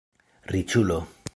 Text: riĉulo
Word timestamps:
riĉulo 0.53 0.99